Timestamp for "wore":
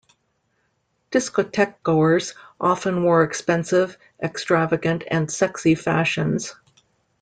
3.03-3.21